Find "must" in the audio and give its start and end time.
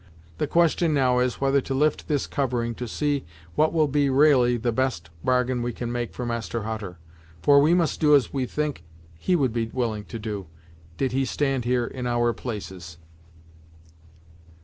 7.75-7.99